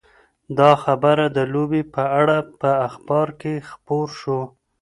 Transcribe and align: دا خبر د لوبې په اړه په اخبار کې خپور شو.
دا 0.59 0.71
خبر 0.83 1.17
د 1.37 1.37
لوبې 1.53 1.81
په 1.93 2.03
اړه 2.19 2.37
په 2.59 2.69
اخبار 2.87 3.27
کې 3.41 3.53
خپور 3.69 4.07
شو. 4.19 4.39